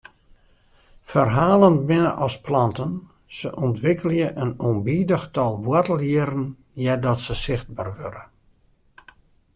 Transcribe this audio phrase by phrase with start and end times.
[1.09, 2.91] Ferhalen binne as planten,
[3.37, 6.45] se ûntwikkelje in ûnbidich tal woartelhierren
[6.83, 8.23] eardat se sichtber wurde.